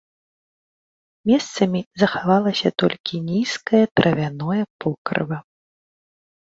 Месцамі 1.31 1.81
захавалася 2.05 2.69
толькі 2.85 3.23
нізкае 3.31 3.85
травяное 4.03 4.61
покрыва. 4.83 5.37